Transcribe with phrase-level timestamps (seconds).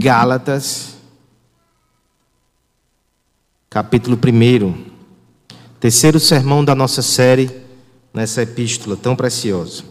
[0.00, 0.94] Gálatas,
[3.68, 4.74] capítulo 1,
[5.78, 7.50] terceiro sermão da nossa série
[8.12, 9.82] nessa epístola tão preciosa.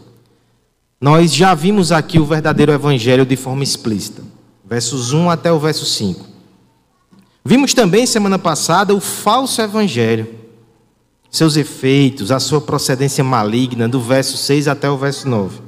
[1.00, 4.24] Nós já vimos aqui o verdadeiro evangelho de forma explícita,
[4.64, 6.26] versos 1 até o verso 5.
[7.44, 10.34] Vimos também semana passada o falso evangelho,
[11.30, 15.60] seus efeitos, a sua procedência maligna, do verso 6 até o verso 9.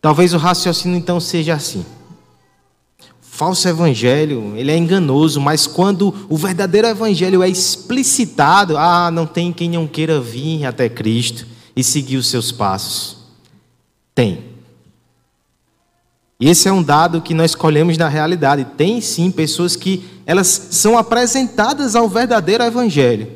[0.00, 1.84] Talvez o raciocínio então seja assim
[3.34, 9.52] falso evangelho, ele é enganoso, mas quando o verdadeiro evangelho é explicitado, ah, não tem
[9.52, 13.16] quem não queira vir até Cristo e seguir os seus passos.
[14.14, 14.44] Tem.
[16.38, 18.68] E esse é um dado que nós colhemos na realidade.
[18.76, 23.28] Tem sim pessoas que elas são apresentadas ao verdadeiro evangelho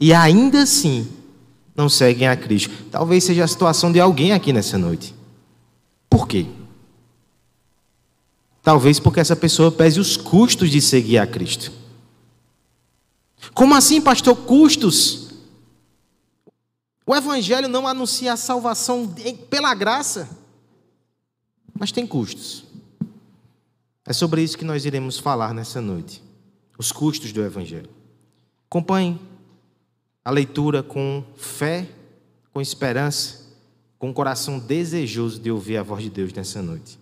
[0.00, 1.06] e ainda assim
[1.76, 2.72] não seguem a Cristo.
[2.90, 5.14] Talvez seja a situação de alguém aqui nessa noite.
[6.08, 6.46] Por quê?
[8.70, 11.72] Talvez porque essa pessoa pese os custos de seguir a Cristo.
[13.52, 14.36] Como assim, pastor?
[14.36, 15.30] Custos?
[17.04, 19.12] O Evangelho não anuncia a salvação
[19.50, 20.30] pela graça,
[21.76, 22.62] mas tem custos.
[24.06, 26.22] É sobre isso que nós iremos falar nessa noite.
[26.78, 27.90] Os custos do Evangelho.
[28.68, 29.20] Acompanhe
[30.24, 31.88] a leitura com fé,
[32.52, 33.48] com esperança,
[33.98, 36.99] com um coração desejoso de ouvir a voz de Deus nessa noite.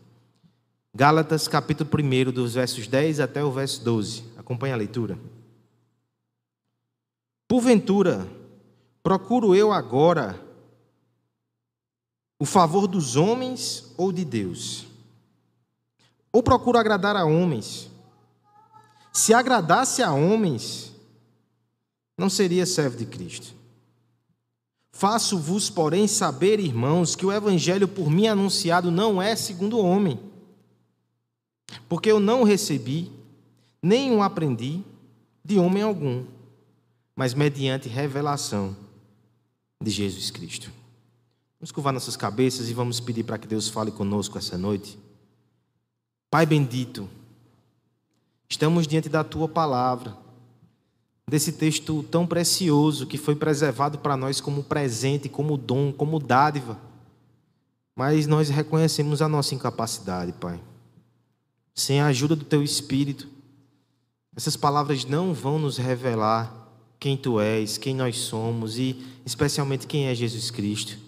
[0.98, 4.24] Gálatas, capítulo 1, dos versos 10 até o verso 12.
[4.36, 5.16] Acompanhe a leitura.
[7.46, 8.26] Porventura,
[9.00, 10.44] procuro eu agora
[12.36, 14.88] o favor dos homens ou de Deus?
[16.32, 17.88] Ou procuro agradar a homens?
[19.12, 20.92] Se agradasse a homens,
[22.18, 23.54] não seria servo de Cristo.
[24.90, 30.27] Faço-vos, porém, saber, irmãos, que o evangelho por mim anunciado não é segundo o homem
[31.88, 33.10] porque eu não recebi,
[33.82, 34.82] nem o aprendi
[35.44, 36.24] de homem algum,
[37.14, 38.76] mas mediante revelação
[39.82, 40.70] de Jesus Cristo.
[41.60, 44.98] Vamos curvar nossas cabeças e vamos pedir para que Deus fale conosco essa noite.
[46.30, 47.08] Pai bendito,
[48.48, 50.16] estamos diante da tua palavra,
[51.26, 56.78] desse texto tão precioso que foi preservado para nós como presente, como dom, como dádiva.
[57.96, 60.60] Mas nós reconhecemos a nossa incapacidade, Pai
[61.80, 63.28] sem a ajuda do teu espírito,
[64.34, 66.68] essas palavras não vão nos revelar
[66.98, 70.98] quem tu és, quem nós somos e especialmente quem é Jesus Cristo.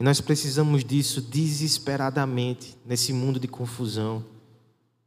[0.00, 4.24] E nós precisamos disso desesperadamente nesse mundo de confusão.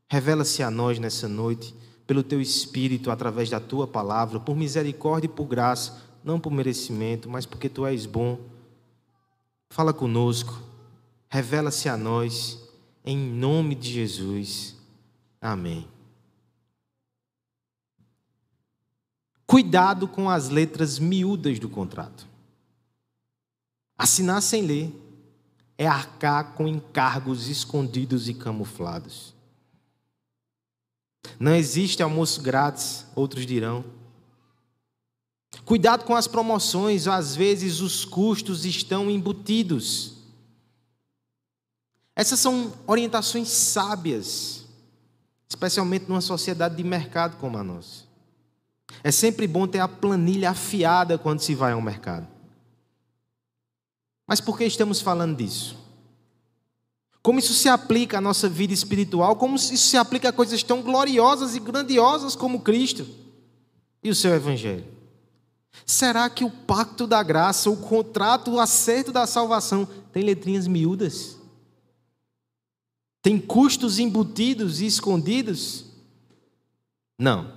[0.07, 1.73] Revela-se a nós nessa noite,
[2.05, 7.27] pelo teu espírito, através da tua palavra, por misericórdia e por graça, não por merecimento,
[7.29, 8.39] mas porque tu és bom.
[9.71, 10.61] Fala conosco,
[11.29, 12.58] revela-se a nós
[13.09, 14.75] em nome de Jesus.
[15.41, 15.87] Amém.
[19.47, 22.27] Cuidado com as letras miúdas do contrato.
[23.97, 24.93] Assinar sem ler
[25.75, 29.33] é arcar com encargos escondidos e camuflados.
[31.39, 33.83] Não existe almoço grátis, outros dirão.
[35.65, 40.18] Cuidado com as promoções, às vezes os custos estão embutidos.
[42.19, 44.65] Essas são orientações sábias,
[45.47, 48.03] especialmente numa sociedade de mercado como a nossa.
[49.01, 52.27] É sempre bom ter a planilha afiada quando se vai ao mercado.
[54.27, 55.77] Mas por que estamos falando disso?
[57.23, 59.37] Como isso se aplica à nossa vida espiritual?
[59.37, 63.07] Como isso se aplica a coisas tão gloriosas e grandiosas como Cristo
[64.03, 64.83] e o seu Evangelho?
[65.85, 71.38] Será que o pacto da graça, o contrato, o acerto da salvação tem letrinhas miúdas?
[73.21, 75.85] Tem custos embutidos e escondidos?
[77.17, 77.51] Não.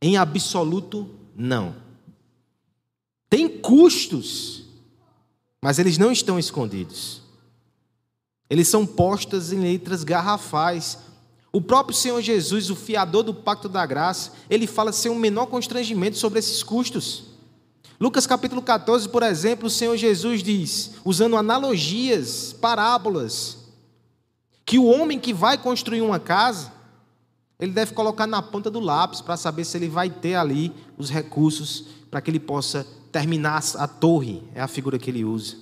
[0.00, 1.76] Em absoluto, não.
[3.30, 4.64] Tem custos,
[5.60, 7.22] mas eles não estão escondidos.
[8.50, 10.98] Eles são postos em letras garrafais.
[11.52, 15.46] O próprio Senhor Jesus, o fiador do pacto da graça, ele fala sem o menor
[15.46, 17.24] constrangimento sobre esses custos.
[18.00, 23.57] Lucas capítulo 14, por exemplo, o Senhor Jesus diz, usando analogias, parábolas,
[24.68, 26.70] que o homem que vai construir uma casa,
[27.58, 31.08] ele deve colocar na ponta do lápis para saber se ele vai ter ali os
[31.08, 35.56] recursos para que ele possa terminar a torre, é a figura que ele usa.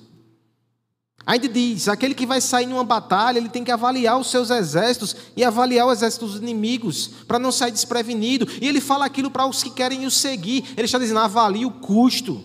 [1.24, 5.14] Ainda diz: aquele que vai sair numa batalha, ele tem que avaliar os seus exércitos
[5.36, 8.48] e avaliar o exército dos inimigos, para não sair desprevenido.
[8.60, 10.64] E ele fala aquilo para os que querem o seguir.
[10.76, 12.42] Ele está dizendo: avalie o custo.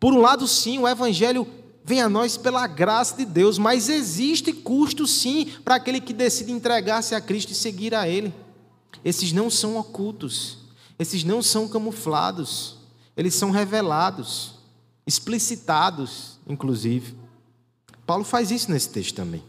[0.00, 1.46] Por um lado, sim, o evangelho
[1.88, 6.52] vem a nós pela graça de Deus, mas existe custo sim para aquele que decide
[6.52, 8.34] entregar-se a Cristo e seguir a Ele.
[9.02, 10.58] Esses não são ocultos,
[10.98, 12.76] esses não são camuflados,
[13.16, 14.56] eles são revelados,
[15.06, 17.16] explicitados, inclusive.
[18.04, 19.42] Paulo faz isso nesse texto também.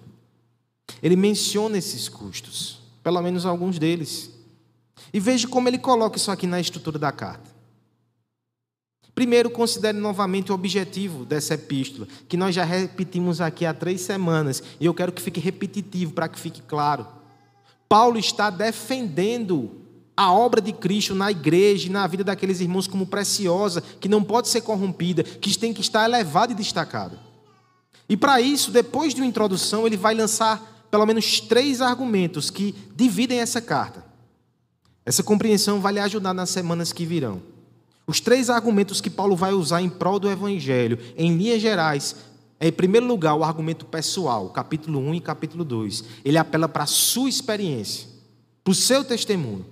[1.03, 4.31] Ele menciona esses custos, pelo menos alguns deles.
[5.13, 7.58] E veja como ele coloca isso aqui na estrutura da carta.
[9.19, 14.63] Primeiro, considere novamente o objetivo dessa epístola, que nós já repetimos aqui há três semanas,
[14.79, 17.05] e eu quero que fique repetitivo para que fique claro.
[17.89, 19.71] Paulo está defendendo
[20.15, 24.23] a obra de Cristo na igreja e na vida daqueles irmãos como preciosa, que não
[24.23, 27.19] pode ser corrompida, que tem que estar elevada e destacada.
[28.07, 32.73] E para isso, depois de uma introdução, ele vai lançar pelo menos três argumentos que
[32.95, 34.01] dividem essa carta.
[35.05, 37.48] Essa compreensão vai lhe ajudar nas semanas que virão.
[38.09, 42.15] Os três argumentos que Paulo vai usar em prol do Evangelho, em linhas gerais,
[42.59, 46.03] é, em primeiro lugar, o argumento pessoal, capítulo 1 e capítulo 2.
[46.25, 48.07] Ele apela para a sua experiência,
[48.63, 49.63] para o seu testemunho.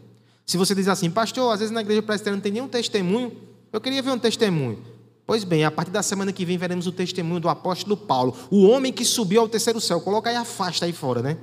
[0.45, 3.31] Se você diz assim, pastor, às vezes na igreja presbiteriana não tem nenhum testemunho,
[3.73, 4.83] eu queria ver um testemunho.
[5.25, 8.67] Pois bem, a partir da semana que vem veremos o testemunho do apóstolo Paulo, o
[8.67, 9.99] homem que subiu ao terceiro céu.
[9.99, 11.39] Coloca aí a fasta aí fora, né?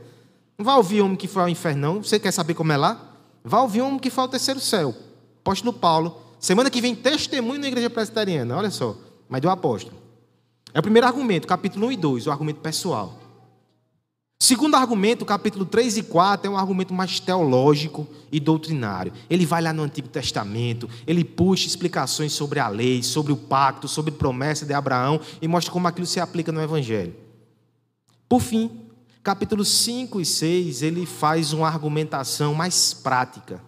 [0.56, 2.04] Não vai ouvir homem que foi ao inferno, não.
[2.04, 3.16] Você quer saber como é lá?
[3.42, 4.94] Vai ouvir homem que foi ao terceiro céu.
[5.40, 8.96] Apóstolo Paulo, Semana que vem, testemunho na igreja presbiteriana, olha só,
[9.28, 9.96] mas do apóstolo.
[10.72, 13.18] É o primeiro argumento, capítulo 1 e 2, o argumento pessoal.
[14.38, 19.10] Segundo argumento, capítulo 3 e 4, é um argumento mais teológico e doutrinário.
[19.30, 23.88] Ele vai lá no Antigo Testamento, ele puxa explicações sobre a lei, sobre o pacto,
[23.88, 27.14] sobre a promessa de Abraão e mostra como aquilo se aplica no Evangelho.
[28.28, 28.82] Por fim,
[29.22, 33.62] capítulos 5 e 6, ele faz uma argumentação mais prática.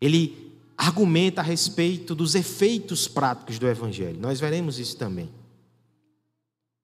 [0.00, 0.47] Ele
[0.78, 4.20] argumenta a respeito dos efeitos práticos do Evangelho.
[4.20, 5.28] Nós veremos isso também.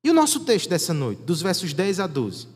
[0.03, 2.49] E o nosso texto dessa noite, dos versos 10 a 12?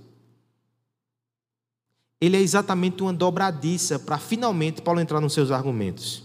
[2.21, 6.25] Ele é exatamente uma dobradiça para finalmente Paulo entrar nos seus argumentos.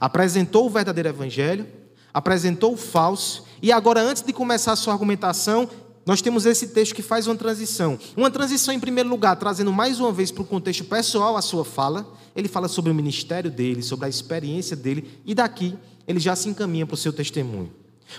[0.00, 1.66] Apresentou o verdadeiro Evangelho,
[2.12, 5.68] apresentou o falso, e agora, antes de começar a sua argumentação,
[6.06, 7.98] nós temos esse texto que faz uma transição.
[8.16, 11.64] Uma transição, em primeiro lugar, trazendo mais uma vez para o contexto pessoal a sua
[11.64, 12.06] fala.
[12.36, 15.76] Ele fala sobre o ministério dele, sobre a experiência dele, e daqui
[16.06, 17.72] ele já se encaminha para o seu testemunho.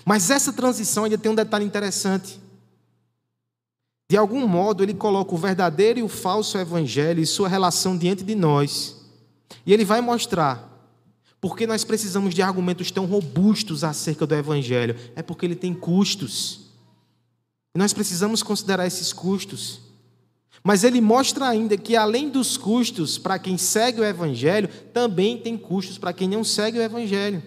[0.04, 2.42] Mas essa transição ainda tem um detalhe interessante.
[4.12, 8.22] De algum modo, ele coloca o verdadeiro e o falso evangelho e sua relação diante
[8.22, 8.98] de nós.
[9.66, 10.68] E ele vai mostrar
[11.40, 14.98] por que nós precisamos de argumentos tão robustos acerca do evangelho.
[15.16, 16.67] É porque ele tem custos.
[17.78, 19.82] Nós precisamos considerar esses custos.
[20.64, 25.56] Mas ele mostra ainda que, além dos custos para quem segue o Evangelho, também tem
[25.56, 27.44] custos para quem não segue o Evangelho.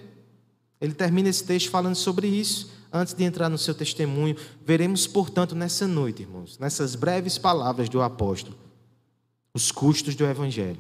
[0.81, 2.71] Ele termina esse texto falando sobre isso.
[2.93, 8.01] Antes de entrar no seu testemunho, veremos, portanto, nessa noite, irmãos, nessas breves palavras do
[8.01, 8.57] apóstolo,
[9.53, 10.79] os custos do Evangelho.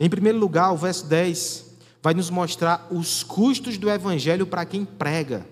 [0.00, 4.84] Em primeiro lugar, o verso 10 vai nos mostrar os custos do Evangelho para quem
[4.84, 5.46] prega.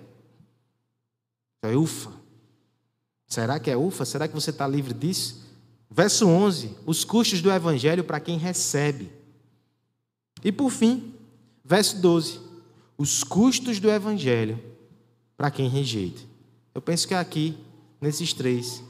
[1.63, 2.20] Ufa,
[3.31, 4.03] Será que é ufa?
[4.03, 5.41] Será que você está livre disso?
[5.89, 9.09] Verso 11: os custos do evangelho para quem recebe.
[10.43, 11.13] E por fim,
[11.63, 12.41] verso 12:
[12.97, 14.59] os custos do evangelho
[15.37, 16.21] para quem rejeita.
[16.75, 17.57] Eu penso que aqui,
[18.01, 18.83] nesses três,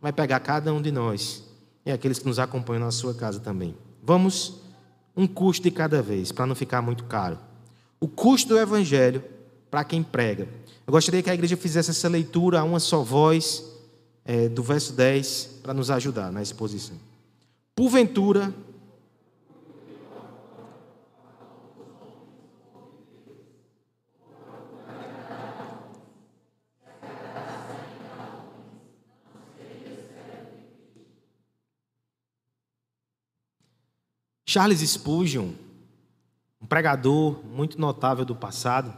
[0.00, 1.42] vai pegar cada um de nós
[1.84, 3.74] e aqueles que nos acompanham na sua casa também.
[4.00, 4.60] Vamos
[5.16, 7.36] um custo de cada vez, para não ficar muito caro.
[7.98, 9.24] O custo do evangelho
[9.68, 10.48] para quem prega.
[10.86, 13.67] Eu gostaria que a igreja fizesse essa leitura a uma só voz
[14.28, 16.94] é, do verso 10 para nos ajudar na exposição.
[17.74, 18.52] Porventura,
[34.44, 35.52] Charles Spurgeon,
[36.60, 38.94] um pregador muito notável do passado,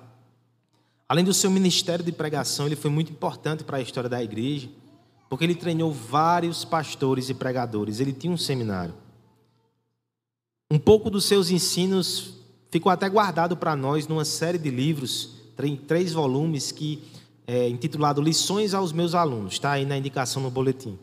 [1.08, 4.79] além do seu ministério de pregação, ele foi muito importante para a história da igreja
[5.30, 8.00] porque ele treinou vários pastores e pregadores.
[8.00, 8.92] Ele tinha um seminário.
[10.68, 12.34] Um pouco dos seus ensinos
[12.68, 15.36] ficou até guardado para nós numa série de livros,
[15.86, 17.00] três volumes, que
[17.46, 19.52] é intitulado Lições aos Meus Alunos.
[19.52, 20.98] Está aí na indicação no boletim.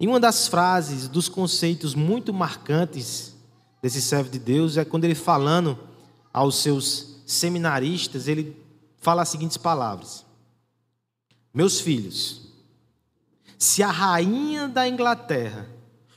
[0.00, 3.36] E uma das frases, dos conceitos muito marcantes
[3.80, 5.78] desse servo de Deus é quando ele falando
[6.32, 8.56] aos seus seminaristas, ele
[8.98, 10.24] fala as seguintes palavras:
[11.54, 12.51] Meus filhos,
[13.62, 15.68] se a rainha da Inglaterra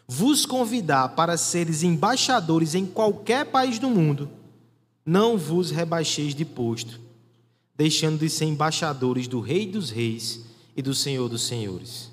[0.08, 4.32] vos convidar para seres embaixadores em qualquer país do mundo,
[5.06, 7.00] não vos rebaixeis de posto,
[7.76, 10.44] deixando de ser embaixadores do Rei dos Reis
[10.76, 12.12] e do Senhor dos Senhores.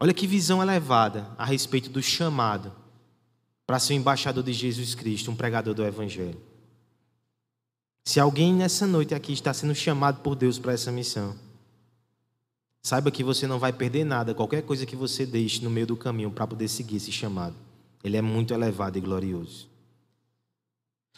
[0.00, 2.72] Olha que visão elevada a respeito do chamado
[3.64, 6.40] para ser embaixador de Jesus Cristo, um pregador do Evangelho.
[8.04, 11.45] Se alguém nessa noite aqui está sendo chamado por Deus para essa missão,
[12.86, 15.96] saiba que você não vai perder nada, qualquer coisa que você deixe no meio do
[15.96, 17.56] caminho para poder seguir esse chamado.
[18.04, 19.68] Ele é muito elevado e glorioso.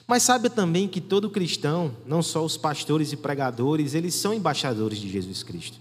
[0.07, 4.99] Mas saiba também que todo cristão, não só os pastores e pregadores, eles são embaixadores
[4.99, 5.79] de Jesus Cristo.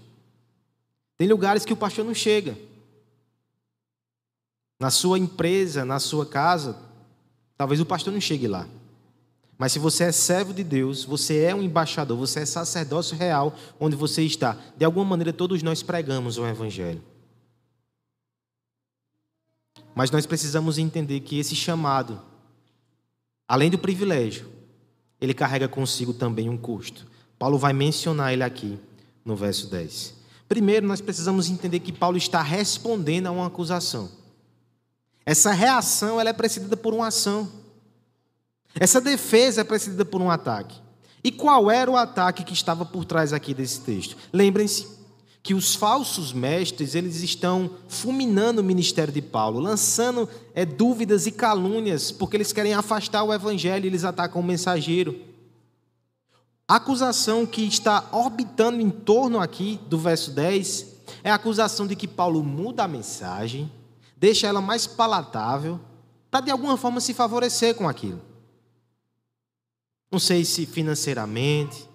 [1.16, 2.54] Tem lugares que o pastor não chega.
[4.78, 6.78] Na sua empresa, na sua casa,
[7.56, 8.68] talvez o pastor não chegue lá.
[9.58, 13.54] Mas se você é servo de Deus, você é um embaixador, você é sacerdócio real
[13.80, 14.56] onde você está.
[14.76, 17.02] De alguma maneira, todos nós pregamos o Evangelho.
[19.96, 22.22] Mas nós precisamos entender que esse chamado,
[23.48, 24.48] além do privilégio,
[25.20, 27.04] ele carrega consigo também um custo.
[27.36, 28.78] Paulo vai mencionar ele aqui
[29.24, 30.14] no verso 10.
[30.48, 34.08] Primeiro, nós precisamos entender que Paulo está respondendo a uma acusação.
[35.26, 37.50] Essa reação ela é precedida por uma ação.
[38.74, 40.80] Essa defesa é precedida por um ataque.
[41.22, 44.16] E qual era o ataque que estava por trás aqui desse texto?
[44.32, 44.98] Lembrem-se
[45.42, 51.32] que os falsos mestres eles estão fulminando o ministério de Paulo, lançando é, dúvidas e
[51.32, 55.18] calúnias, porque eles querem afastar o evangelho e eles atacam o mensageiro.
[56.66, 60.86] A acusação que está orbitando em torno aqui do verso 10
[61.24, 63.72] é a acusação de que Paulo muda a mensagem,
[64.16, 65.80] deixa ela mais palatável,
[66.30, 68.27] para de alguma forma se favorecer com aquilo.
[70.10, 71.88] Não sei se financeiramente,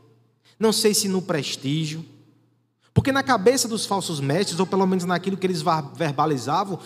[0.60, 2.06] não sei se no prestígio.
[2.94, 5.64] Porque na cabeça dos falsos mestres, ou pelo menos naquilo que eles
[5.96, 6.80] verbalizavam,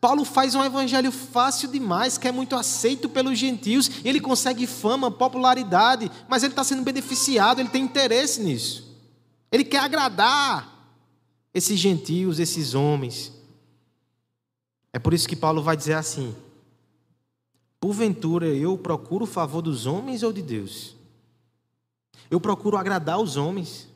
[0.00, 5.10] Paulo faz um evangelho fácil demais, que é muito aceito pelos gentios, ele consegue fama,
[5.10, 8.94] popularidade, mas ele está sendo beneficiado, ele tem interesse nisso.
[9.50, 10.72] Ele quer agradar
[11.54, 13.32] esses gentios, esses homens.
[14.92, 16.36] É por isso que Paulo vai dizer assim:
[17.80, 20.96] Porventura eu procuro o favor dos homens ou de Deus?
[22.30, 23.88] Eu procuro agradar os homens.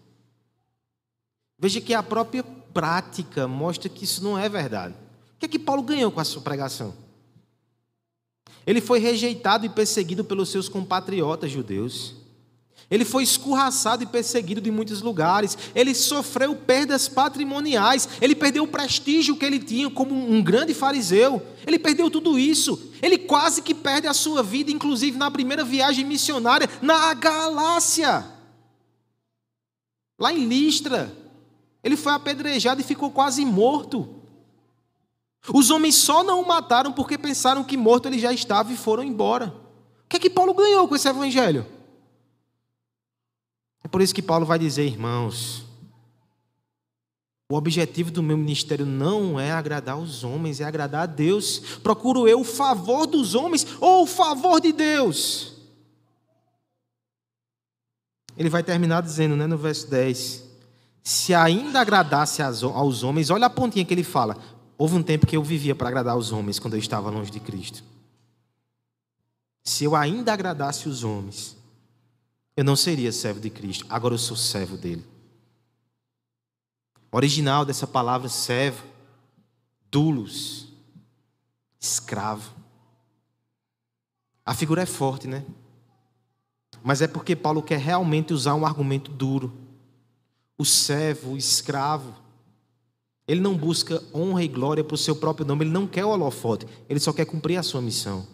[1.59, 4.95] Veja que a própria prática mostra que isso não é verdade.
[5.35, 6.95] O que é que Paulo ganhou com a sua pregação?
[8.67, 12.15] Ele foi rejeitado e perseguido pelos seus compatriotas judeus.
[12.91, 15.57] Ele foi escorraçado e perseguido de muitos lugares.
[15.77, 18.09] Ele sofreu perdas patrimoniais.
[18.21, 21.41] Ele perdeu o prestígio que ele tinha como um grande fariseu.
[21.65, 22.93] Ele perdeu tudo isso.
[23.01, 28.27] Ele quase que perde a sua vida, inclusive na primeira viagem missionária na Galácia.
[30.19, 31.17] Lá em Listra.
[31.85, 34.17] Ele foi apedrejado e ficou quase morto.
[35.55, 39.05] Os homens só não o mataram porque pensaram que morto ele já estava e foram
[39.05, 39.55] embora.
[40.05, 41.65] O que é que Paulo ganhou com esse evangelho?
[43.91, 45.65] É por isso que Paulo vai dizer, irmãos,
[47.51, 51.59] o objetivo do meu ministério não é agradar os homens, é agradar a Deus.
[51.83, 55.55] Procuro eu o favor dos homens ou o favor de Deus?
[58.37, 60.45] Ele vai terminar dizendo, né, no verso 10:
[61.03, 64.37] Se ainda agradasse aos homens, olha a pontinha que ele fala.
[64.79, 67.41] Houve um tempo que eu vivia para agradar os homens quando eu estava longe de
[67.41, 67.83] Cristo.
[69.65, 71.59] Se eu ainda agradasse os homens,
[72.61, 75.03] eu não seria servo de Cristo, agora eu sou servo dele.
[77.11, 78.85] O original dessa palavra servo,
[79.91, 80.69] dulos,
[81.81, 82.53] escravo.
[84.45, 85.43] A figura é forte, né?
[86.85, 89.51] Mas é porque Paulo quer realmente usar um argumento duro.
[90.59, 92.15] O servo, o escravo,
[93.27, 96.11] ele não busca honra e glória para o seu próprio nome, ele não quer o
[96.11, 98.29] holofote, ele só quer cumprir a sua missão.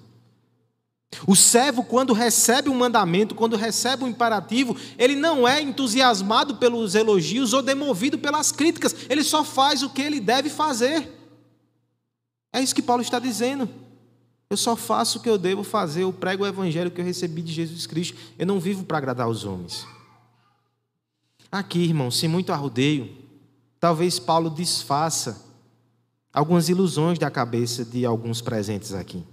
[1.26, 6.94] O servo, quando recebe um mandamento, quando recebe um imperativo, ele não é entusiasmado pelos
[6.94, 11.12] elogios ou demovido pelas críticas, ele só faz o que ele deve fazer.
[12.52, 13.68] É isso que Paulo está dizendo.
[14.50, 17.42] Eu só faço o que eu devo fazer, eu prego o evangelho que eu recebi
[17.42, 18.16] de Jesus Cristo.
[18.38, 19.86] Eu não vivo para agradar os homens.
[21.50, 23.16] Aqui, irmão, sem muito arrodeio,
[23.80, 25.44] talvez Paulo desfaça
[26.32, 29.24] algumas ilusões da cabeça de alguns presentes aqui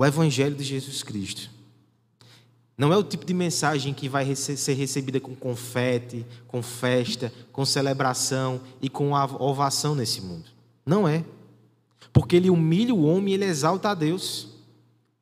[0.00, 1.50] o Evangelho de Jesus Cristo.
[2.74, 7.66] Não é o tipo de mensagem que vai ser recebida com confete, com festa, com
[7.66, 10.46] celebração e com ovação nesse mundo.
[10.86, 11.22] Não é.
[12.14, 14.48] Porque ele humilha o homem e ele exalta a Deus.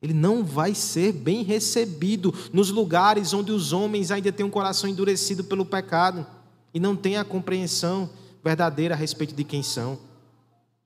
[0.01, 4.89] Ele não vai ser bem recebido nos lugares onde os homens ainda têm um coração
[4.89, 6.25] endurecido pelo pecado
[6.73, 8.09] e não têm a compreensão
[8.41, 9.99] verdadeira a respeito de quem são.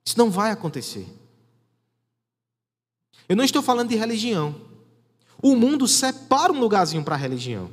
[0.04, 1.06] Isso não vai acontecer.
[3.28, 4.54] Eu não estou falando de religião.
[5.42, 7.70] O mundo separa um lugarzinho para a religião.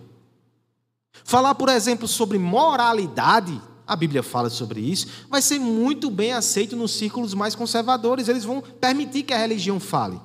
[1.24, 6.75] Falar, por exemplo, sobre moralidade, a Bíblia fala sobre isso, vai ser muito bem aceito
[6.75, 10.20] nos círculos mais conservadores, eles vão permitir que a religião fale.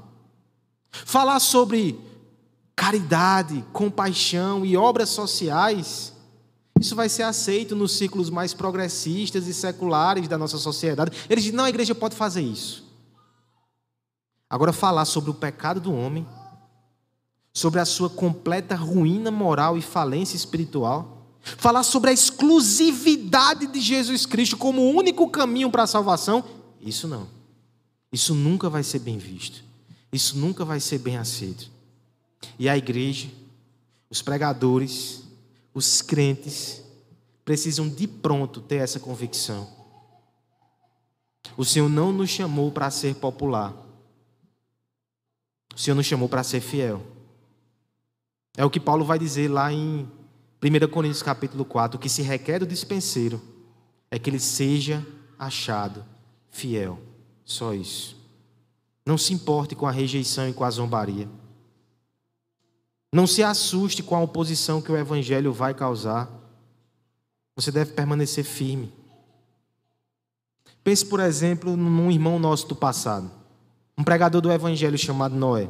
[0.90, 1.98] Falar sobre
[2.74, 6.12] caridade, compaixão e obras sociais,
[6.80, 11.10] isso vai ser aceito nos círculos mais progressistas e seculares da nossa sociedade.
[11.28, 12.85] Eles dizem: não, a igreja pode fazer isso.
[14.48, 16.26] Agora, falar sobre o pecado do homem,
[17.52, 24.26] sobre a sua completa ruína moral e falência espiritual, falar sobre a exclusividade de Jesus
[24.26, 26.44] Cristo como o único caminho para a salvação,
[26.80, 27.28] isso não.
[28.12, 29.64] Isso nunca vai ser bem visto.
[30.12, 31.70] Isso nunca vai ser bem aceito.
[32.58, 33.28] E a igreja,
[34.08, 35.22] os pregadores,
[35.74, 36.82] os crentes,
[37.44, 39.68] precisam de pronto ter essa convicção.
[41.56, 43.85] O Senhor não nos chamou para ser popular.
[45.76, 47.02] O Senhor nos chamou para ser fiel.
[48.56, 50.10] É o que Paulo vai dizer lá em
[50.62, 53.42] 1 Coríntios capítulo 4, o que se requer do dispenseiro
[54.10, 55.06] é que ele seja
[55.38, 56.02] achado
[56.48, 56.98] fiel.
[57.44, 58.16] Só isso.
[59.04, 61.28] Não se importe com a rejeição e com a zombaria.
[63.12, 66.30] Não se assuste com a oposição que o Evangelho vai causar.
[67.54, 68.94] Você deve permanecer firme.
[70.82, 73.30] Pense, por exemplo, num irmão nosso do passado,
[73.98, 75.68] um pregador do Evangelho chamado Noé.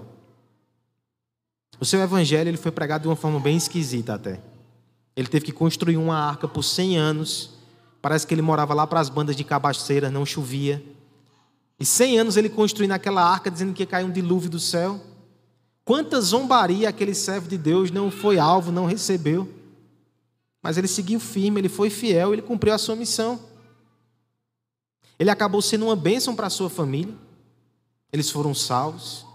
[1.78, 4.40] O seu Evangelho ele foi pregado de uma forma bem esquisita até.
[5.14, 7.50] Ele teve que construir uma arca por 100 anos.
[8.02, 10.82] Parece que ele morava lá para as bandas de cabaceiras, não chovia.
[11.78, 15.00] E 100 anos ele construindo aquela arca, dizendo que ia cair um dilúvio do céu.
[15.84, 19.48] Quanta zombaria aquele servo de Deus não foi alvo, não recebeu.
[20.62, 23.38] Mas ele seguiu firme, ele foi fiel, ele cumpriu a sua missão.
[25.18, 27.14] Ele acabou sendo uma bênção para a sua família.
[28.16, 29.26] Eles foram salvos.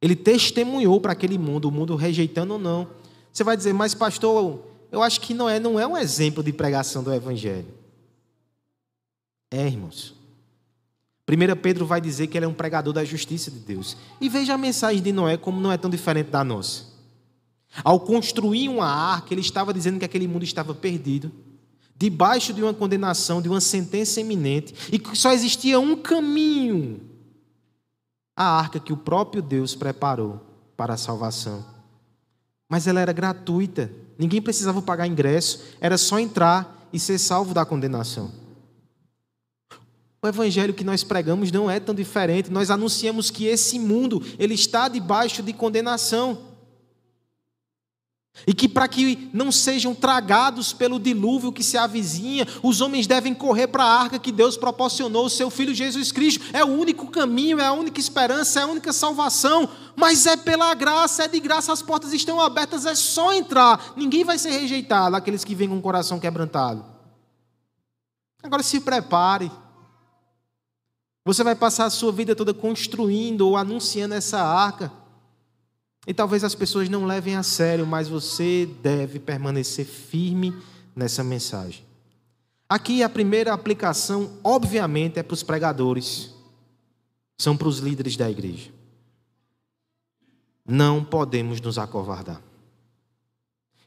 [0.00, 2.86] Ele testemunhou para aquele mundo, o mundo rejeitando ou não.
[3.32, 4.60] Você vai dizer, mas pastor,
[4.92, 7.66] eu acho que Noé não é um exemplo de pregação do Evangelho.
[9.50, 10.14] É, irmãos.
[11.28, 13.96] 1 Pedro vai dizer que ele é um pregador da justiça de Deus.
[14.20, 16.84] E veja a mensagem de Noé como não é tão diferente da nossa.
[17.82, 21.32] Ao construir uma arca, ele estava dizendo que aquele mundo estava perdido,
[21.96, 27.07] debaixo de uma condenação, de uma sentença iminente, e que só existia um caminho
[28.38, 30.40] a arca que o próprio Deus preparou
[30.76, 31.66] para a salvação.
[32.68, 37.64] Mas ela era gratuita, ninguém precisava pagar ingresso, era só entrar e ser salvo da
[37.64, 38.30] condenação.
[40.22, 42.50] O evangelho que nós pregamos não é tão diferente.
[42.50, 46.38] Nós anunciamos que esse mundo ele está debaixo de condenação.
[48.46, 53.34] E que para que não sejam tragados pelo dilúvio que se avizinha, os homens devem
[53.34, 56.44] correr para a arca que Deus proporcionou, o seu filho Jesus Cristo.
[56.52, 59.68] É o único caminho, é a única esperança, é a única salvação.
[59.96, 63.92] Mas é pela graça, é de graça, as portas estão abertas, é só entrar.
[63.96, 66.84] Ninguém vai ser rejeitado, aqueles que vêm com o coração quebrantado.
[68.42, 69.50] Agora se prepare.
[71.24, 74.90] Você vai passar a sua vida toda construindo ou anunciando essa arca.
[76.08, 80.54] E talvez as pessoas não levem a sério, mas você deve permanecer firme
[80.96, 81.84] nessa mensagem.
[82.66, 86.34] Aqui a primeira aplicação, obviamente, é para os pregadores,
[87.36, 88.70] são para os líderes da igreja.
[90.66, 92.42] Não podemos nos acovardar.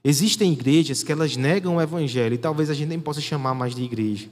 [0.04, 3.74] Existem igrejas que elas negam o evangelho, e talvez a gente nem possa chamar mais
[3.74, 4.30] de igreja.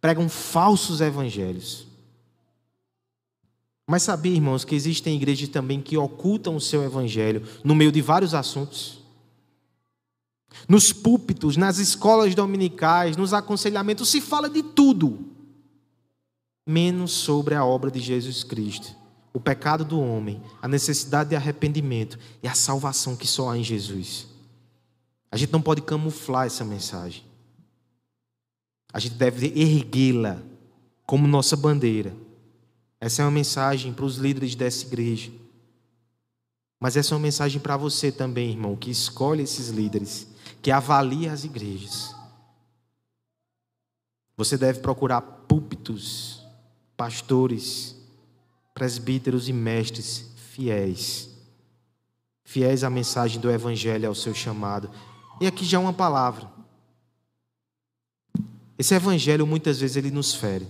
[0.00, 1.87] Pregam falsos evangelhos.
[3.90, 8.02] Mas sabia, irmãos, que existem igrejas também que ocultam o seu evangelho no meio de
[8.02, 9.02] vários assuntos?
[10.68, 15.18] Nos púlpitos, nas escolas dominicais, nos aconselhamentos, se fala de tudo,
[16.66, 18.94] menos sobre a obra de Jesus Cristo,
[19.32, 23.64] o pecado do homem, a necessidade de arrependimento e a salvação que só há em
[23.64, 24.26] Jesus.
[25.32, 27.24] A gente não pode camuflar essa mensagem.
[28.92, 30.42] A gente deve erguê-la
[31.06, 32.27] como nossa bandeira
[33.00, 35.30] essa é uma mensagem para os líderes dessa igreja.
[36.80, 40.28] Mas essa é uma mensagem para você também, irmão, que escolhe esses líderes,
[40.62, 42.14] que avalia as igrejas.
[44.36, 46.44] Você deve procurar púlpitos,
[46.96, 47.96] pastores,
[48.72, 51.30] presbíteros e mestres fiéis.
[52.44, 54.90] Fiéis à mensagem do Evangelho, ao seu chamado.
[55.40, 56.48] E aqui já uma palavra.
[58.78, 60.66] Esse Evangelho muitas vezes ele nos fere.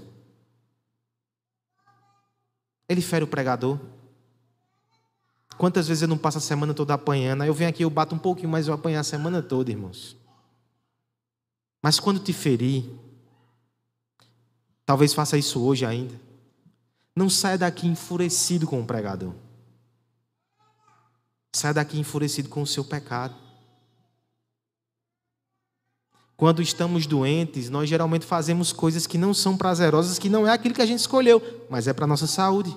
[2.88, 3.79] Ele fere o pregador.
[5.59, 7.42] Quantas vezes eu não passo a semana toda apanhando?
[7.42, 10.16] Aí eu venho aqui, eu bato um pouquinho, mas eu apanhar a semana toda, irmãos.
[11.83, 12.88] Mas quando te ferir,
[14.87, 16.14] talvez faça isso hoje ainda.
[17.14, 19.35] Não saia daqui enfurecido com o pregador.
[21.53, 23.47] Saia daqui enfurecido com o seu pecado.
[26.38, 30.72] Quando estamos doentes, nós geralmente fazemos coisas que não são prazerosas, que não é aquilo
[30.72, 32.74] que a gente escolheu, mas é para a nossa saúde.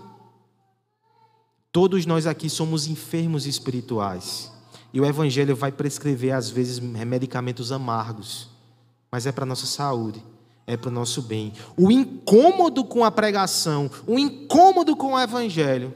[1.71, 4.51] Todos nós aqui somos enfermos espirituais.
[4.91, 8.49] E o Evangelho vai prescrever, às vezes, medicamentos amargos,
[9.11, 10.25] mas é para a nossa saúde,
[10.65, 11.53] é para o nosso bem.
[11.77, 15.93] O incômodo com a pregação, o incômodo com o Evangelho,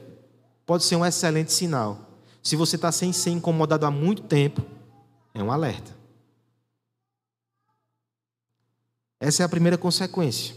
[0.64, 1.98] pode ser um excelente sinal.
[2.44, 4.62] Se você está sem ser incomodado há muito tempo,
[5.34, 5.95] é um alerta.
[9.20, 10.54] Essa é a primeira consequência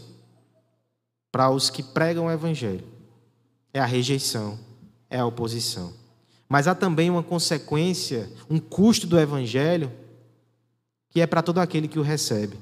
[1.32, 2.84] para os que pregam o Evangelho:
[3.72, 4.58] é a rejeição,
[5.08, 5.92] é a oposição.
[6.48, 9.92] Mas há também uma consequência, um custo do Evangelho,
[11.08, 12.58] que é para todo aquele que o recebe.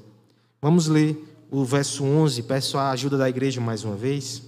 [0.61, 4.43] Vamos ler o verso 11, peço a ajuda da igreja mais uma vez.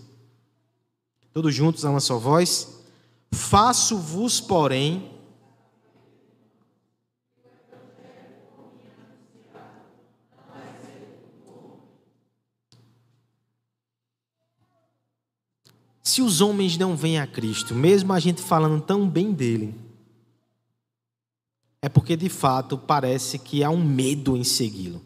[1.34, 2.82] Todos juntos, a uma só voz.
[3.32, 5.10] Faço-vos, porém,
[16.12, 19.74] Se os homens não vêm a Cristo, mesmo a gente falando tão bem dele,
[21.82, 25.02] é porque de fato parece que há um medo em segui-lo.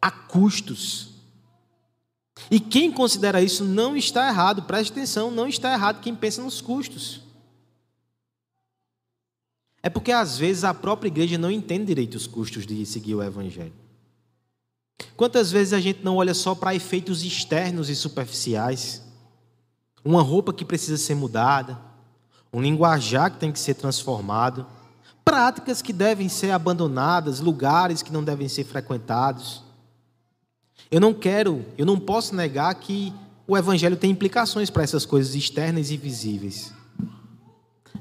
[0.00, 1.08] Há custos.
[2.48, 6.60] E quem considera isso não está errado, preste atenção, não está errado quem pensa nos
[6.60, 7.22] custos.
[9.82, 13.22] É porque às vezes a própria igreja não entende direito os custos de seguir o
[13.24, 13.74] Evangelho.
[15.16, 19.02] Quantas vezes a gente não olha só para efeitos externos e superficiais?
[20.04, 21.78] Uma roupa que precisa ser mudada,
[22.52, 24.66] um linguajar que tem que ser transformado,
[25.24, 29.62] práticas que devem ser abandonadas, lugares que não devem ser frequentados.
[30.90, 33.12] Eu não quero, eu não posso negar que
[33.46, 36.72] o evangelho tem implicações para essas coisas externas e visíveis.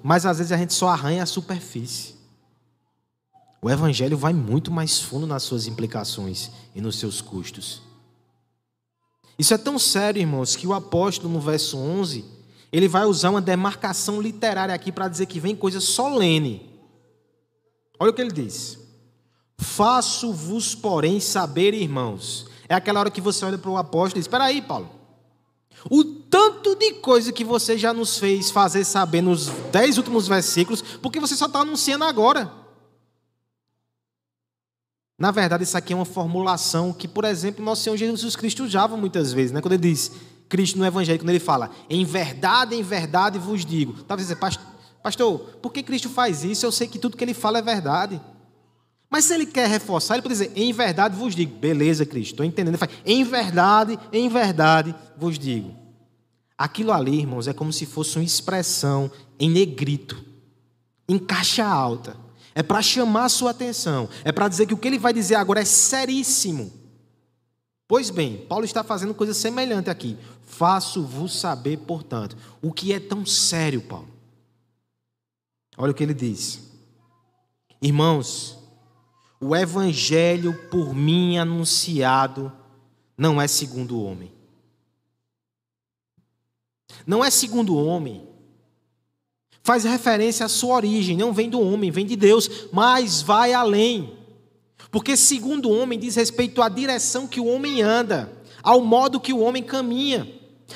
[0.03, 2.15] Mas às vezes a gente só arranha a superfície.
[3.61, 7.90] O evangelho vai muito mais fundo nas suas implicações e nos seus custos.
[9.41, 12.23] Isso é tão sério, irmãos, que o apóstolo, no verso 11,
[12.71, 16.69] ele vai usar uma demarcação literária aqui para dizer que vem coisa solene.
[17.99, 18.77] Olha o que ele diz:
[19.57, 22.45] Faço-vos, porém, saber, irmãos.
[22.69, 24.91] É aquela hora que você olha para o apóstolo e diz: Espera aí, Paulo.
[25.89, 30.83] O tanto de coisa que você já nos fez fazer saber nos dez últimos versículos,
[31.01, 32.60] porque você só está anunciando agora.
[35.21, 38.97] Na verdade, isso aqui é uma formulação que, por exemplo, nosso Senhor Jesus Cristo usava
[38.97, 39.61] muitas vezes, né?
[39.61, 40.11] quando ele diz,
[40.49, 44.01] Cristo no Evangelho, quando ele fala, em verdade, em verdade vos digo.
[44.01, 44.35] Talvez você
[45.03, 46.65] pastor, por que Cristo faz isso?
[46.65, 48.19] Eu sei que tudo que ele fala é verdade.
[49.11, 51.55] Mas se ele quer reforçar, ele pode dizer, em verdade vos digo.
[51.55, 52.73] Beleza, Cristo, estou entendendo.
[52.73, 55.75] Ele fala, em verdade, em verdade vos digo.
[56.57, 60.19] Aquilo ali, irmãos, é como se fosse uma expressão em negrito,
[61.07, 62.17] em caixa alta
[62.53, 65.61] é para chamar sua atenção, é para dizer que o que ele vai dizer agora
[65.61, 66.71] é seríssimo.
[67.87, 70.17] Pois bem, Paulo está fazendo coisa semelhante aqui.
[70.43, 74.07] Faço-vos saber, portanto, o que é tão sério, Paulo.
[75.77, 76.71] Olha o que ele diz.
[77.81, 78.57] Irmãos,
[79.39, 82.51] o evangelho por mim anunciado
[83.17, 84.31] não é segundo o homem.
[87.05, 88.30] Não é segundo o homem
[89.63, 94.13] faz referência à sua origem, não vem do homem, vem de Deus, mas vai além.
[94.89, 99.33] Porque, segundo o homem, diz respeito à direção que o homem anda, ao modo que
[99.33, 100.27] o homem caminha.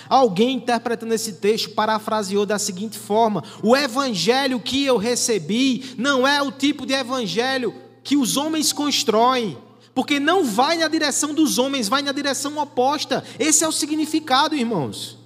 [0.09, 6.41] Alguém interpretando esse texto parafraseou da seguinte forma: O evangelho que eu recebi não é
[6.41, 9.57] o tipo de evangelho que os homens constroem,
[9.93, 13.23] porque não vai na direção dos homens, vai na direção oposta.
[13.39, 15.17] Esse é o significado, irmãos.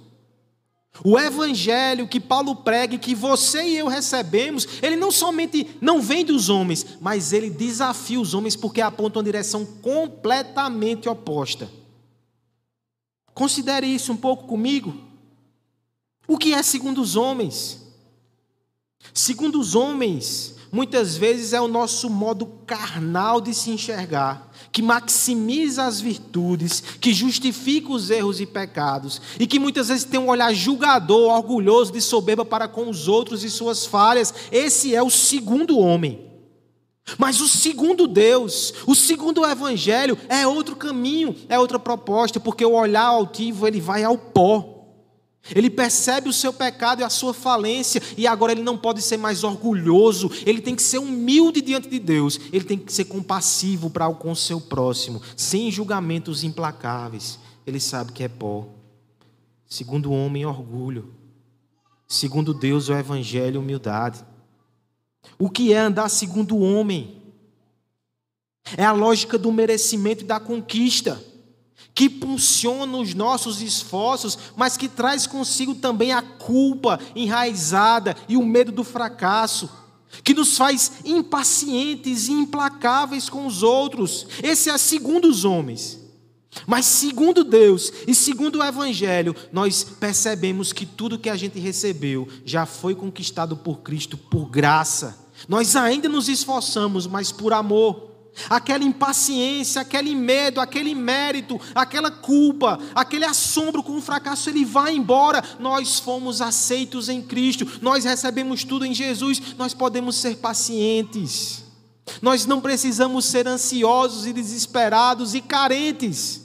[1.04, 6.02] O evangelho que Paulo prega e que você e eu recebemos, ele não somente não
[6.02, 11.70] vem dos homens, mas ele desafia os homens porque aponta uma direção completamente oposta.
[13.32, 14.94] Considere isso um pouco comigo.
[16.26, 17.80] O que é segundo os homens?
[19.14, 25.84] Segundo os homens, muitas vezes é o nosso modo carnal de se enxergar, que maximiza
[25.84, 30.52] as virtudes, que justifica os erros e pecados, e que muitas vezes tem um olhar
[30.54, 34.32] julgador, orgulhoso, de soberba para com os outros e suas falhas.
[34.52, 36.30] Esse é o segundo homem.
[37.18, 42.74] Mas o segundo Deus, o segundo Evangelho é outro caminho, é outra proposta, porque o
[42.74, 44.69] olhar altivo ele vai ao pó.
[45.54, 49.16] Ele percebe o seu pecado e a sua falência, e agora ele não pode ser
[49.16, 53.90] mais orgulhoso, ele tem que ser humilde diante de Deus, ele tem que ser compassivo
[53.90, 57.38] para com o seu próximo, sem julgamentos implacáveis.
[57.66, 58.68] Ele sabe que é pó.
[59.66, 61.14] Segundo o homem, orgulho.
[62.06, 64.24] Segundo Deus, o evangelho, humildade.
[65.38, 67.22] O que é andar segundo o homem?
[68.76, 71.22] É a lógica do merecimento e da conquista,
[71.94, 78.44] que impulsiona os nossos esforços, mas que traz consigo também a culpa enraizada e o
[78.44, 79.68] medo do fracasso,
[80.24, 84.26] que nos faz impacientes e implacáveis com os outros.
[84.42, 86.00] Esse é segundo os homens.
[86.66, 92.26] Mas segundo Deus e segundo o Evangelho, nós percebemos que tudo que a gente recebeu
[92.44, 95.16] já foi conquistado por Cristo por graça.
[95.48, 98.09] Nós ainda nos esforçamos, mas por amor.
[98.48, 104.94] Aquela impaciência, aquele medo, aquele mérito, aquela culpa, aquele assombro com o fracasso, ele vai
[104.94, 105.42] embora.
[105.58, 111.64] Nós fomos aceitos em Cristo, nós recebemos tudo em Jesus, nós podemos ser pacientes.
[112.20, 116.42] Nós não precisamos ser ansiosos e desesperados e carentes.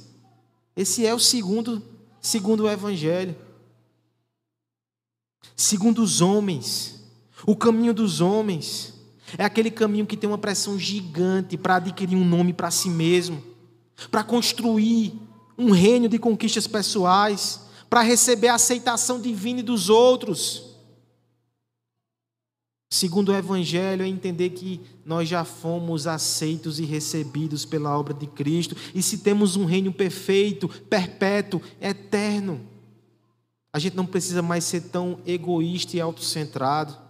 [0.75, 1.81] Esse é o segundo,
[2.21, 3.35] segundo o evangelho.
[5.55, 7.01] Segundo os homens,
[7.45, 8.94] o caminho dos homens
[9.37, 13.43] é aquele caminho que tem uma pressão gigante para adquirir um nome para si mesmo,
[14.11, 15.13] para construir
[15.57, 20.75] um reino de conquistas pessoais, para receber a aceitação divina dos outros.
[22.89, 28.27] Segundo o Evangelho, é entender que nós já fomos aceitos e recebidos pela obra de
[28.27, 32.61] Cristo, e se temos um reino perfeito, perpétuo, eterno,
[33.73, 37.04] a gente não precisa mais ser tão egoísta e autocentrado.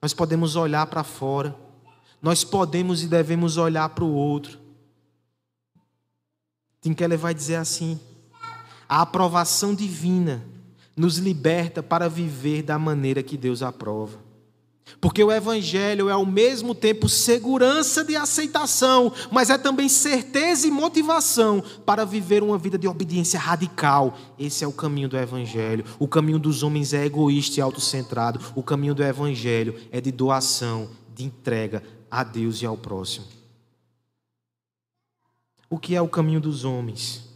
[0.00, 1.56] Nós podemos olhar para fora,
[2.22, 4.58] nós podemos e devemos olhar para o outro.
[6.80, 7.98] Tim Keller vai dizer assim:
[8.88, 10.44] a aprovação divina
[10.96, 14.27] nos liberta para viver da maneira que Deus aprova.
[15.00, 20.70] Porque o Evangelho é ao mesmo tempo segurança de aceitação, mas é também certeza e
[20.70, 24.16] motivação para viver uma vida de obediência radical.
[24.38, 25.84] Esse é o caminho do Evangelho.
[25.98, 28.40] O caminho dos homens é egoísta e autocentrado.
[28.54, 33.26] O caminho do Evangelho é de doação, de entrega a Deus e ao próximo.
[35.70, 37.28] O que é o caminho dos homens?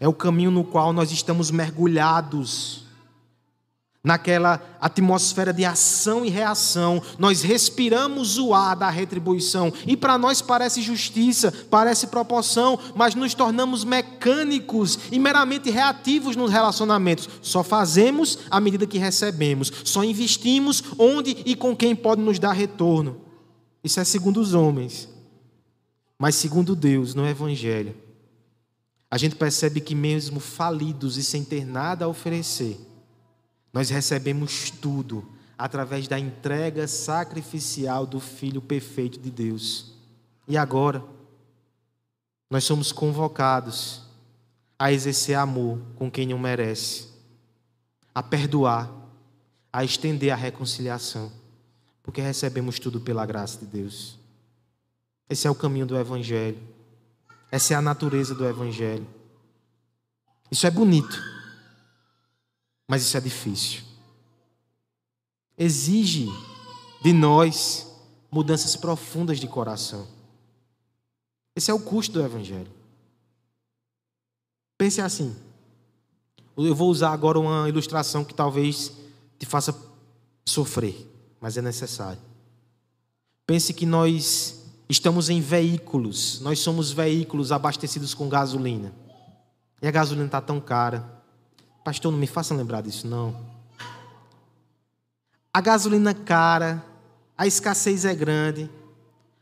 [0.00, 2.83] É o caminho no qual nós estamos mergulhados
[4.04, 10.42] naquela atmosfera de ação e reação, nós respiramos o ar da retribuição e para nós
[10.42, 17.30] parece justiça, parece proporção, mas nos tornamos mecânicos e meramente reativos nos relacionamentos.
[17.40, 22.52] Só fazemos à medida que recebemos, só investimos onde e com quem pode nos dar
[22.52, 23.22] retorno.
[23.82, 25.08] Isso é segundo os homens.
[26.18, 27.94] Mas segundo Deus, no evangelho,
[29.10, 32.78] a gente percebe que mesmo falidos e sem ter nada a oferecer,
[33.74, 39.92] nós recebemos tudo através da entrega sacrificial do Filho perfeito de Deus.
[40.46, 41.02] E agora,
[42.48, 44.02] nós somos convocados
[44.78, 47.08] a exercer amor com quem não merece,
[48.14, 48.88] a perdoar,
[49.72, 51.32] a estender a reconciliação,
[52.00, 54.16] porque recebemos tudo pela graça de Deus.
[55.28, 56.62] Esse é o caminho do Evangelho,
[57.50, 59.06] essa é a natureza do Evangelho.
[60.48, 61.33] Isso é bonito.
[62.86, 63.82] Mas isso é difícil.
[65.56, 66.28] Exige
[67.02, 67.86] de nós
[68.30, 70.06] mudanças profundas de coração.
[71.54, 72.70] Esse é o custo do Evangelho.
[74.76, 75.34] Pense assim.
[76.56, 78.92] Eu vou usar agora uma ilustração que talvez
[79.38, 79.74] te faça
[80.44, 81.06] sofrer,
[81.40, 82.20] mas é necessário.
[83.46, 88.92] Pense que nós estamos em veículos, nós somos veículos abastecidos com gasolina.
[89.82, 91.22] E a gasolina está tão cara.
[91.84, 93.36] Pastor, não me faça lembrar disso, não.
[95.52, 96.82] A gasolina cara,
[97.36, 98.70] a escassez é grande.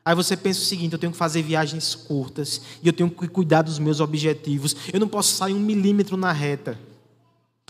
[0.04, 3.28] Aí você pensa o seguinte: eu tenho que fazer viagens curtas e eu tenho que
[3.28, 4.74] cuidar dos meus objetivos.
[4.92, 6.76] Eu não posso sair um milímetro na reta.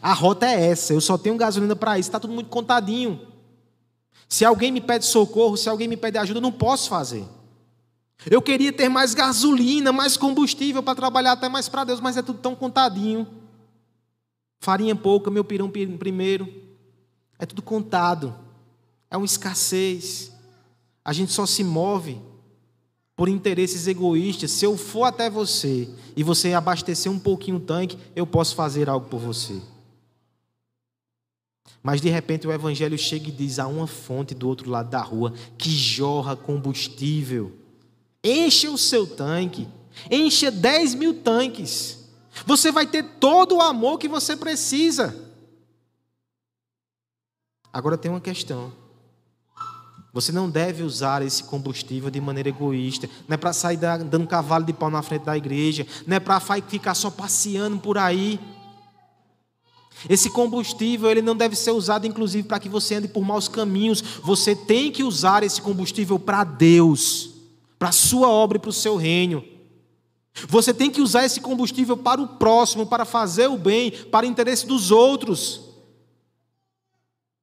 [0.01, 3.21] A rota é essa, eu só tenho gasolina para isso, está tudo muito contadinho.
[4.27, 7.25] Se alguém me pede socorro, se alguém me pede ajuda, eu não posso fazer.
[8.29, 12.23] Eu queria ter mais gasolina, mais combustível para trabalhar até mais para Deus, mas é
[12.23, 13.42] tudo tão contadinho
[14.63, 16.49] farinha pouca, meu pirão primeiro.
[17.37, 18.33] É tudo contado.
[19.11, 20.33] É uma escassez.
[21.05, 22.21] A gente só se move
[23.17, 24.53] por interesses egoístas.
[24.53, 28.89] Se eu for até você e você abastecer um pouquinho o tanque, eu posso fazer
[28.89, 29.61] algo por você.
[31.83, 35.03] Mas de repente o evangelho chega e diz: há uma fonte do outro lado da
[35.03, 37.53] rua que jorra combustível.
[38.23, 39.67] Encha o seu tanque.
[40.09, 42.02] Encha 10 mil tanques.
[42.47, 45.15] Você vai ter todo o amor que você precisa.
[47.73, 48.73] Agora tem uma questão.
[50.15, 53.09] Você não deve usar esse combustível de maneira egoísta.
[53.27, 55.87] Não é para sair dando cavalo de pau na frente da igreja.
[56.07, 58.39] Não é para ficar só passeando por aí.
[60.09, 64.03] Esse combustível ele não deve ser usado, inclusive, para que você ande por maus caminhos.
[64.23, 67.31] Você tem que usar esse combustível para Deus.
[67.79, 69.43] para a sua obra e para o seu reino.
[70.49, 74.29] Você tem que usar esse combustível para o próximo, para fazer o bem, para o
[74.29, 75.61] interesse dos outros.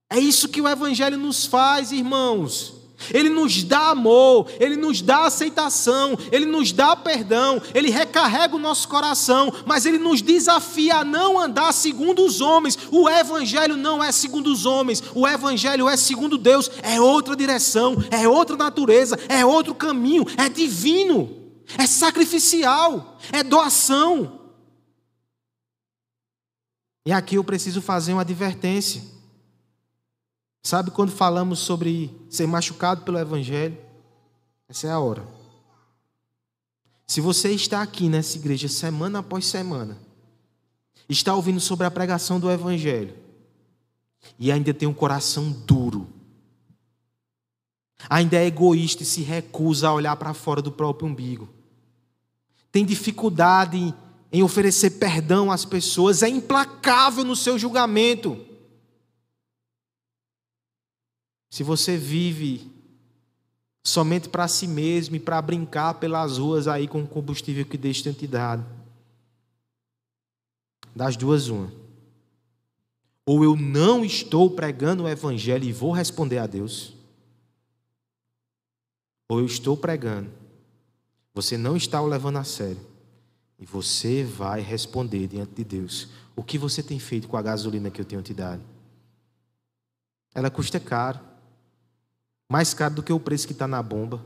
[0.10, 2.74] É isso que o Evangelho nos faz, irmãos.
[3.14, 8.60] Ele nos dá amor, ele nos dá aceitação, ele nos dá perdão, ele recarrega o
[8.60, 12.78] nosso coração, mas ele nos desafia a não andar segundo os homens.
[12.92, 17.96] O Evangelho não é segundo os homens, o Evangelho é segundo Deus, é outra direção,
[18.12, 21.39] é outra natureza, é outro caminho, é divino
[21.78, 24.40] é sacrificial, é doação.
[27.06, 29.02] E aqui eu preciso fazer uma advertência.
[30.62, 33.78] Sabe quando falamos sobre ser machucado pelo Evangelho?
[34.68, 35.26] Essa é a hora.
[37.08, 39.98] Se você está aqui nessa igreja semana após semana,
[41.10, 43.18] está ouvindo sobre a pregação do Evangelho,
[44.38, 46.08] e ainda tem um coração duro,
[48.08, 51.50] ainda é egoísta e se recusa a olhar para fora do próprio umbigo,
[52.72, 53.94] tem dificuldade
[54.32, 58.46] em oferecer perdão às pessoas, é implacável no seu julgamento.
[61.50, 62.72] Se você vive
[63.84, 68.02] somente para si mesmo e para brincar pelas ruas aí com o combustível que Deus
[68.04, 68.64] tem te dado,
[70.96, 71.72] das duas, uma.
[73.26, 76.94] Ou eu não estou pregando o Evangelho e vou responder a Deus,
[79.28, 80.39] ou eu estou pregando
[81.42, 82.86] você não está o levando a sério.
[83.58, 87.90] E você vai responder diante de Deus: O que você tem feito com a gasolina
[87.90, 88.62] que eu tenho te dado?
[90.36, 91.20] Ela custa caro.
[92.52, 94.22] Mais caro do que o preço que está na bomba.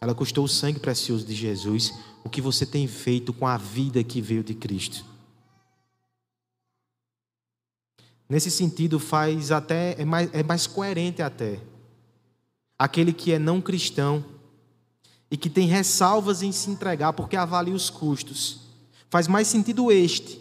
[0.00, 1.92] Ela custou o sangue precioso de Jesus.
[2.22, 5.04] O que você tem feito com a vida que veio de Cristo?
[8.28, 11.60] Nesse sentido, faz até, é mais, é mais coerente até.
[12.78, 14.24] Aquele que é não cristão
[15.30, 18.60] e que tem ressalvas em se entregar porque avalia os custos.
[19.08, 20.40] Faz mais sentido este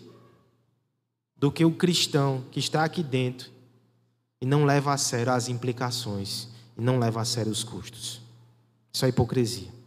[1.37, 3.49] do que o cristão que está aqui dentro
[4.41, 6.47] e não leva a sério as implicações
[6.77, 8.21] e não leva a sério os custos.
[8.91, 9.79] Isso é hipocrisia.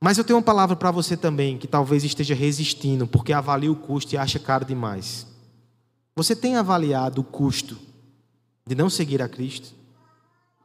[0.00, 3.76] Mas eu tenho uma palavra para você também que talvez esteja resistindo porque avalia o
[3.76, 5.26] custo e acha caro demais.
[6.14, 7.78] Você tem avaliado o custo
[8.66, 9.74] de não seguir a Cristo?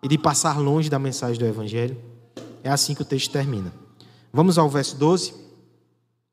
[0.01, 1.97] E de passar longe da mensagem do Evangelho.
[2.63, 3.73] É assim que o texto termina.
[4.31, 5.33] Vamos ao verso 12.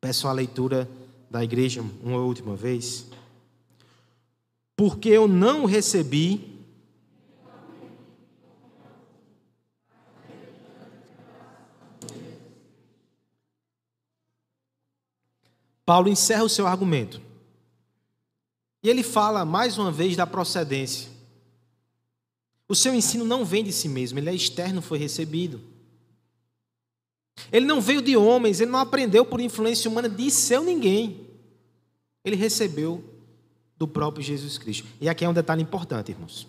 [0.01, 0.89] Peço a leitura
[1.31, 3.07] da igreja uma última vez.
[4.77, 6.55] Porque eu não recebi.
[15.85, 17.21] Paulo encerra o seu argumento.
[18.83, 21.16] E ele fala mais uma vez da procedência.
[22.69, 25.61] O seu ensino não vem de si mesmo, ele é externo, foi recebido.
[27.53, 31.29] Ele não veio de homens, ele não aprendeu por influência humana de seu ninguém.
[32.25, 33.05] Ele recebeu
[33.77, 34.87] do próprio Jesus Cristo.
[35.01, 36.49] E aqui é um detalhe importante, irmãos.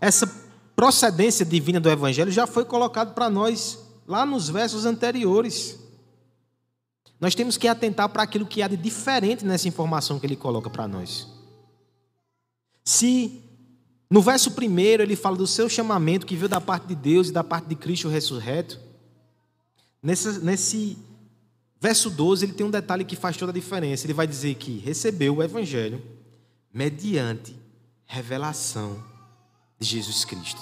[0.00, 0.26] Essa
[0.74, 5.78] procedência divina do Evangelho já foi colocado para nós lá nos versos anteriores.
[7.20, 10.70] Nós temos que atentar para aquilo que há de diferente nessa informação que ele coloca
[10.70, 11.28] para nós.
[12.84, 13.42] Se
[14.10, 17.32] no verso primeiro, ele fala do seu chamamento que veio da parte de Deus e
[17.32, 18.80] da parte de Cristo ressurreto.
[20.02, 20.98] Nesse, nesse
[21.78, 24.06] verso 12, ele tem um detalhe que faz toda a diferença.
[24.06, 26.02] Ele vai dizer que recebeu o Evangelho
[26.72, 27.54] mediante
[28.06, 29.04] revelação
[29.78, 30.60] de Jesus Cristo.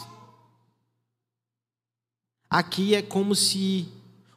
[2.50, 3.88] Aqui é como se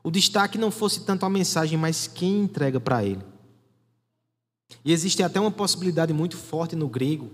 [0.04, 3.24] o destaque não fosse tanto a mensagem, mas quem entrega para ele.
[4.86, 7.32] E existe até uma possibilidade muito forte no grego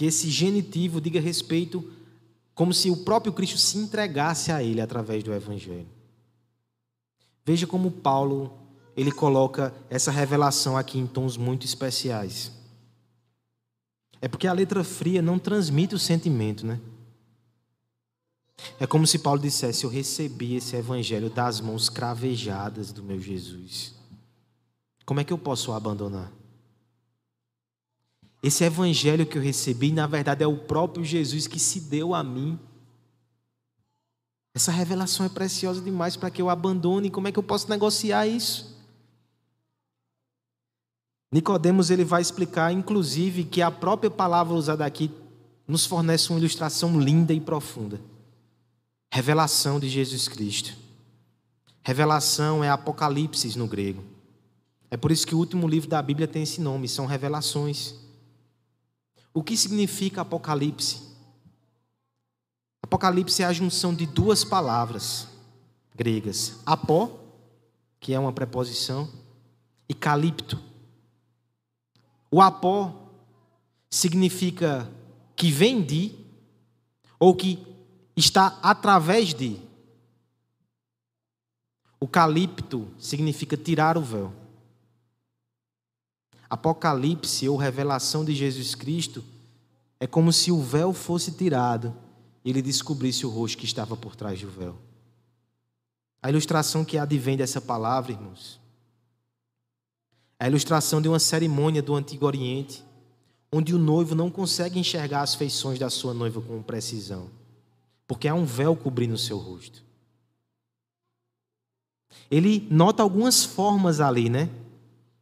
[0.00, 1.92] que esse genitivo diga respeito
[2.54, 5.86] como se o próprio Cristo se entregasse a ele através do evangelho.
[7.44, 8.50] Veja como Paulo
[8.96, 12.50] ele coloca essa revelação aqui em tons muito especiais.
[14.22, 16.80] É porque a letra fria não transmite o sentimento, né?
[18.78, 23.94] É como se Paulo dissesse: Eu recebi esse evangelho das mãos cravejadas do meu Jesus.
[25.04, 26.39] Como é que eu posso o abandonar?
[28.42, 32.24] Esse evangelho que eu recebi, na verdade, é o próprio Jesus que se deu a
[32.24, 32.58] mim.
[34.54, 37.10] Essa revelação é preciosa demais para que eu abandone.
[37.10, 38.78] Como é que eu posso negociar isso?
[41.32, 45.10] Nicodemos ele vai explicar, inclusive, que a própria palavra usada aqui
[45.68, 48.00] nos fornece uma ilustração linda e profunda.
[49.12, 50.76] Revelação de Jesus Cristo.
[51.82, 54.02] Revelação é Apocalipse no grego.
[54.90, 57.99] É por isso que o último livro da Bíblia tem esse nome, são revelações.
[59.32, 61.10] O que significa Apocalipse?
[62.82, 65.28] Apocalipse é a junção de duas palavras
[65.94, 67.18] gregas: apó,
[68.00, 69.08] que é uma preposição,
[69.88, 70.60] e calipto.
[72.30, 72.92] O apó
[73.88, 74.90] significa
[75.36, 76.14] que vem de,
[77.18, 77.64] ou que
[78.16, 79.56] está através de.
[82.00, 84.39] O calipto significa tirar o véu.
[86.50, 89.24] Apocalipse ou revelação de Jesus Cristo
[90.00, 91.94] é como se o véu fosse tirado
[92.44, 94.76] e ele descobrisse o rosto que estava por trás do véu.
[96.20, 98.60] A ilustração que advém dessa palavra, irmãos,
[100.40, 102.82] é a ilustração de uma cerimônia do Antigo Oriente,
[103.52, 107.30] onde o noivo não consegue enxergar as feições da sua noiva com precisão,
[108.06, 109.84] porque há um véu cobrindo o seu rosto.
[112.30, 114.50] Ele nota algumas formas ali, né?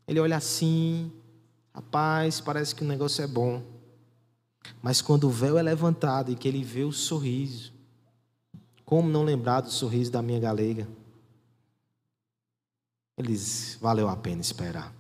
[0.07, 1.11] Ele olha assim,
[1.79, 3.63] rapaz, parece que o negócio é bom.
[4.83, 7.73] Mas quando o véu é levantado e que ele vê o sorriso,
[8.85, 10.89] como não lembrar do sorriso da minha galega?
[13.17, 14.93] Eles valeu a pena esperar.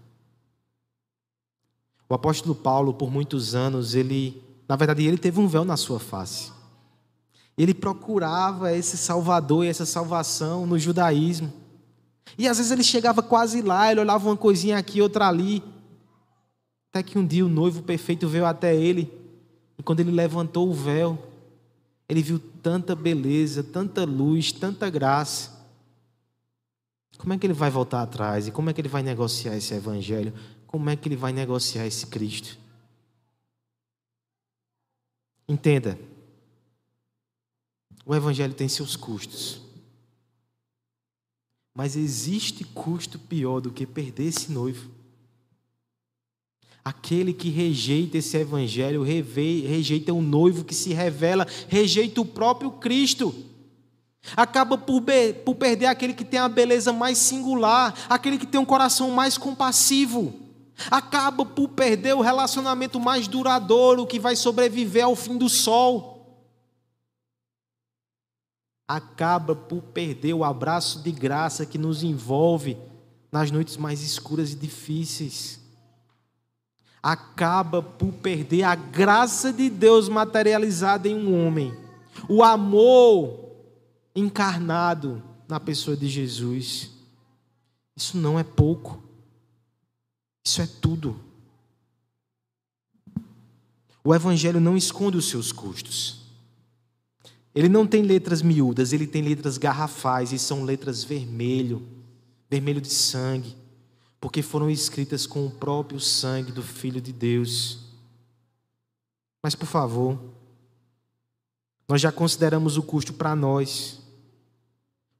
[2.08, 5.98] O apóstolo Paulo, por muitos anos, ele, na verdade, ele teve um véu na sua
[5.98, 6.52] face.
[7.56, 11.52] Ele procurava esse salvador e essa salvação no judaísmo.
[12.38, 15.62] E às vezes ele chegava quase lá, ele olhava uma coisinha aqui, outra ali.
[16.98, 19.08] Até que um dia o noivo perfeito veio até ele
[19.78, 21.16] e quando ele levantou o véu,
[22.08, 25.64] ele viu tanta beleza, tanta luz, tanta graça.
[27.16, 28.48] Como é que ele vai voltar atrás?
[28.48, 30.34] E como é que ele vai negociar esse evangelho?
[30.66, 32.58] Como é que ele vai negociar esse Cristo?
[35.48, 35.96] Entenda.
[38.04, 39.62] O evangelho tem seus custos.
[41.72, 44.97] Mas existe custo pior do que perder esse noivo.
[46.88, 53.34] Aquele que rejeita esse evangelho, rejeita o noivo que se revela, rejeita o próprio Cristo.
[54.34, 55.02] Acaba por,
[55.44, 59.36] por perder aquele que tem a beleza mais singular, aquele que tem um coração mais
[59.36, 60.32] compassivo.
[60.90, 66.40] Acaba por perder o relacionamento mais duradouro que vai sobreviver ao fim do sol.
[68.88, 72.78] Acaba por perder o abraço de graça que nos envolve
[73.30, 75.67] nas noites mais escuras e difíceis
[77.02, 81.76] acaba por perder a graça de Deus materializada em um homem,
[82.28, 83.52] o amor
[84.14, 86.90] encarnado na pessoa de Jesus.
[87.96, 89.02] Isso não é pouco,
[90.44, 91.18] isso é tudo.
[94.02, 96.26] O Evangelho não esconde os seus custos.
[97.54, 101.86] Ele não tem letras miúdas, ele tem letras garrafais e são letras vermelho,
[102.48, 103.56] vermelho de sangue
[104.20, 107.78] porque foram escritas com o próprio sangue do Filho de Deus.
[109.42, 110.18] Mas, por favor,
[111.88, 114.00] nós já consideramos o custo para nós.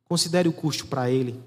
[0.08, 1.40] Considere o custo para Ele.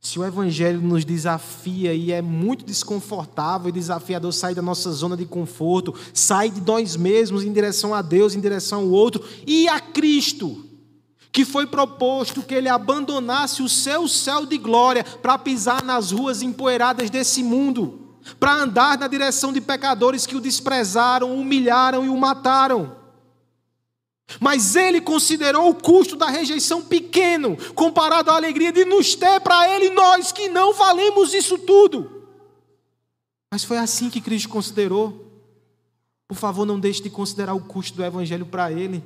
[0.00, 5.16] Se o Evangelho nos desafia e é muito desconfortável e desafiador sair da nossa zona
[5.16, 9.68] de conforto, sair de nós mesmos em direção a Deus, em direção ao outro e
[9.68, 10.71] a Cristo
[11.32, 16.42] que foi proposto que ele abandonasse o seu céu de glória para pisar nas ruas
[16.42, 22.08] empoeiradas desse mundo, para andar na direção de pecadores que o desprezaram, o humilharam e
[22.10, 22.96] o mataram.
[24.38, 29.68] Mas ele considerou o custo da rejeição pequeno, comparado à alegria de nos ter para
[29.74, 32.22] ele, nós que não valemos isso tudo.
[33.50, 35.30] Mas foi assim que Cristo considerou.
[36.28, 39.02] Por favor, não deixe de considerar o custo do Evangelho para ele.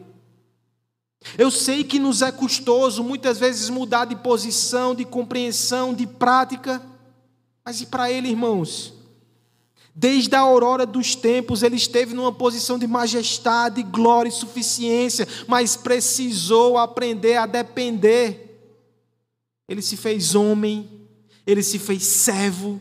[1.36, 6.82] Eu sei que nos é custoso muitas vezes mudar de posição, de compreensão, de prática,
[7.64, 8.92] mas e para ele, irmãos?
[9.94, 15.74] Desde a aurora dos tempos, ele esteve numa posição de majestade, glória e suficiência, mas
[15.74, 18.60] precisou aprender a depender.
[19.68, 21.08] Ele se fez homem,
[21.46, 22.80] ele se fez servo,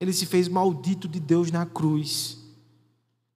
[0.00, 2.41] ele se fez maldito de Deus na cruz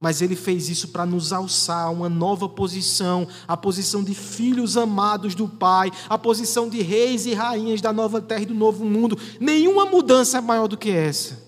[0.07, 4.76] mas ele fez isso para nos alçar a uma nova posição, a posição de filhos
[4.76, 8.84] amados do Pai, a posição de reis e rainhas da nova terra e do novo
[8.84, 9.18] mundo.
[9.40, 11.42] Nenhuma mudança é maior do que essa.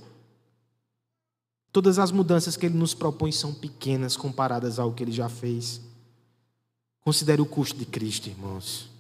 [1.70, 5.80] Todas as mudanças que ele nos propõe são pequenas comparadas ao que ele já fez.
[7.00, 8.90] Considere o custo de Cristo, irmãos.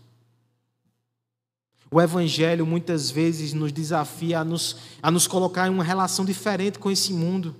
[1.90, 6.78] O Evangelho muitas vezes nos desafia a nos, a nos colocar em uma relação diferente
[6.78, 7.56] com esse mundo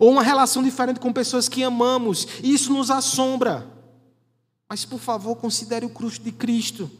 [0.00, 3.66] ou uma relação diferente com pessoas que amamos, e isso nos assombra.
[4.68, 6.90] Mas, por favor, considere o cruz de Cristo.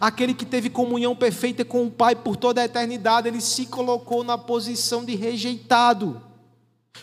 [0.00, 4.24] Aquele que teve comunhão perfeita com o Pai por toda a eternidade, ele se colocou
[4.24, 6.20] na posição de rejeitado.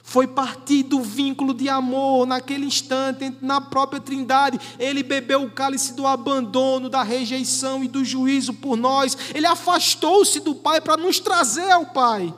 [0.03, 4.59] Foi partir do vínculo de amor naquele instante, na própria Trindade.
[4.77, 9.17] Ele bebeu o cálice do abandono, da rejeição e do juízo por nós.
[9.33, 12.33] Ele afastou-se do Pai para nos trazer ao Pai.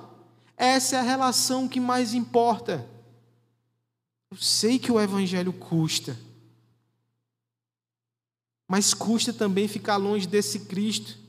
[0.55, 2.87] Essa é a relação que mais importa.
[4.29, 6.17] Eu sei que o Evangelho custa,
[8.67, 11.19] mas custa também ficar longe desse Cristo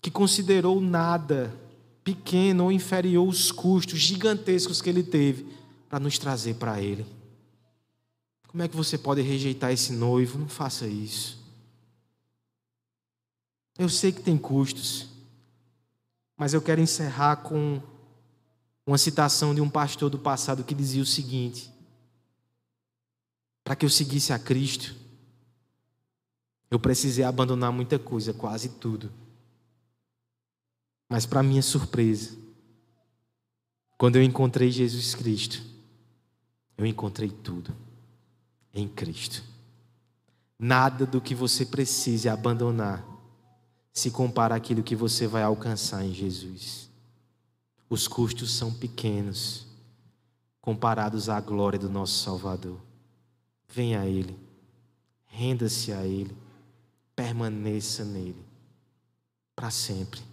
[0.00, 1.54] que considerou nada
[2.02, 5.46] pequeno ou inferior os custos gigantescos que ele teve
[5.88, 7.06] para nos trazer para ele.
[8.48, 10.38] Como é que você pode rejeitar esse noivo?
[10.38, 11.38] Não faça isso.
[13.78, 15.06] Eu sei que tem custos,
[16.40, 17.82] mas eu quero encerrar com
[18.86, 21.70] uma citação de um pastor do passado que dizia o seguinte:
[23.62, 24.96] Para que eu seguisse a Cristo,
[26.70, 29.12] eu precisei abandonar muita coisa, quase tudo.
[31.10, 32.38] Mas, para minha surpresa,
[33.98, 35.62] quando eu encontrei Jesus Cristo,
[36.78, 37.76] eu encontrei tudo
[38.72, 39.44] em Cristo.
[40.58, 43.09] Nada do que você precise abandonar
[43.92, 46.88] se compara àquilo que você vai alcançar em Jesus.
[47.88, 49.66] Os custos são pequenos
[50.60, 52.80] comparados à glória do nosso Salvador.
[53.68, 54.38] Venha a Ele,
[55.26, 56.36] renda-se a Ele,
[57.16, 58.44] permaneça nele
[59.54, 60.29] para sempre.